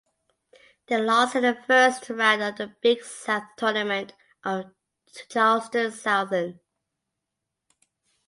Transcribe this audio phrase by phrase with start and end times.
[0.87, 4.71] They lost in the first round of the Big South Tournament to
[5.29, 6.59] Charleston Southern.